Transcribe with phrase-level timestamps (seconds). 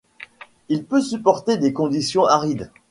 [0.67, 2.71] Il peut supporter des conditions arides.